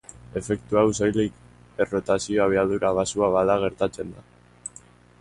[0.39, 1.37] Efektu hau soilik
[1.87, 4.29] errotazio abiadura baxua bada gertatzen da.